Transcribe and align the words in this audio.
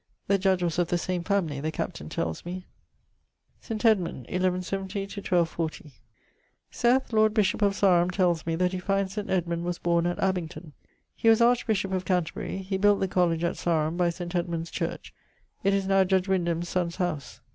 The 0.25 0.39
judge 0.39 0.63
was 0.63 0.79
of 0.79 0.87
the 0.87 0.97
same 0.97 1.23
family, 1.23 1.61
the 1.61 1.71
captain 1.71 2.09
tells 2.09 2.43
me. 2.43 2.65
=St. 3.59 3.85
Edmund= 3.85 4.21
(1170? 4.31 5.01
1240). 5.01 5.91
Seth, 6.71 7.13
lord 7.13 7.35
bishop 7.35 7.61
of 7.61 7.75
Sarum, 7.75 8.09
tells 8.09 8.43
me 8.47 8.55
that 8.55 8.71
he 8.71 8.79
finds 8.79 9.13
Saint 9.13 9.29
Edmund 9.29 9.63
was 9.63 9.77
borne 9.77 10.07
at 10.07 10.17
Abington. 10.17 10.73
He 11.15 11.29
was 11.29 11.39
archbishop 11.39 11.91
of 11.93 12.03
Canterbury. 12.03 12.63
He 12.63 12.77
built 12.79 12.99
the 12.99 13.07
college 13.07 13.43
at 13.43 13.57
Sarum, 13.57 13.95
by 13.95 14.09
St. 14.09 14.33
Edmund's 14.33 14.71
Church: 14.71 15.13
it 15.63 15.71
is 15.71 15.85
now 15.85 16.03
Judge 16.03 16.27
Wyndham's 16.27 16.67
sonne's 16.69 16.95
howse. 16.95 17.41